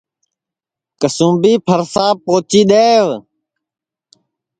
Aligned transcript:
کسُُونٚمبی 0.99 1.53
پھرساپ 1.65 2.15
پوچی 2.25 2.61
دؔیوَ 2.69 3.13